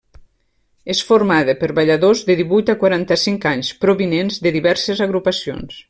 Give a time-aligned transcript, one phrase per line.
[0.93, 5.79] És formada per balladors de divuit a quaranta-cinc anys provinents de diverses agrupacions.